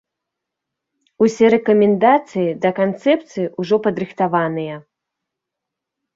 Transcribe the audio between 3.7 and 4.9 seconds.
падрыхтаваныя.